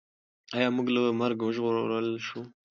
[0.55, 2.41] ایا موږ له مرګه وژغورل شوو؟